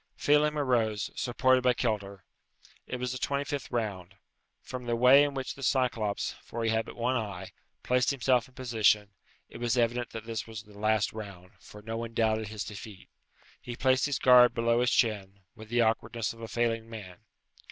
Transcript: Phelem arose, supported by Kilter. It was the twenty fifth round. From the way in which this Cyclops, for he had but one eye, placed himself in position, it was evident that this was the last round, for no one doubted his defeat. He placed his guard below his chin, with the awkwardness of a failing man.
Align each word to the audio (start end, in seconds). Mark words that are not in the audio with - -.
Phelem 0.17 0.57
arose, 0.57 1.11
supported 1.15 1.61
by 1.61 1.75
Kilter. 1.75 2.23
It 2.87 2.99
was 2.99 3.11
the 3.11 3.19
twenty 3.19 3.43
fifth 3.43 3.69
round. 3.69 4.15
From 4.59 4.85
the 4.87 4.95
way 4.95 5.23
in 5.23 5.35
which 5.35 5.53
this 5.53 5.67
Cyclops, 5.67 6.33
for 6.43 6.63
he 6.63 6.71
had 6.71 6.85
but 6.87 6.95
one 6.95 7.15
eye, 7.15 7.51
placed 7.83 8.09
himself 8.09 8.47
in 8.47 8.55
position, 8.55 9.11
it 9.47 9.57
was 9.59 9.77
evident 9.77 10.09
that 10.09 10.25
this 10.25 10.47
was 10.47 10.63
the 10.63 10.73
last 10.75 11.13
round, 11.13 11.51
for 11.59 11.83
no 11.83 11.97
one 11.97 12.15
doubted 12.15 12.47
his 12.47 12.63
defeat. 12.63 13.09
He 13.61 13.75
placed 13.75 14.07
his 14.07 14.17
guard 14.17 14.55
below 14.55 14.81
his 14.81 14.89
chin, 14.89 15.41
with 15.55 15.69
the 15.69 15.81
awkwardness 15.81 16.33
of 16.33 16.41
a 16.41 16.47
failing 16.47 16.89
man. 16.89 17.19